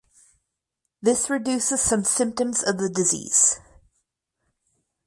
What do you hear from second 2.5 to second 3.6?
of the disease.